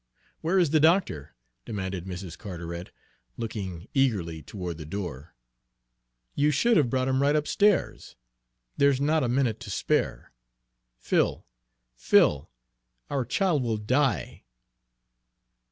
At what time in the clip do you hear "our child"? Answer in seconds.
13.11-13.61